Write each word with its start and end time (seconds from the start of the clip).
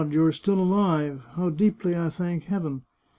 you 0.09 0.23
are 0.25 0.31
still 0.31 0.57
alive! 0.59 1.21
How 1.35 1.51
deeply 1.51 1.95
I 1.95 2.09
thank 2.09 2.45
Heaven 2.45 2.85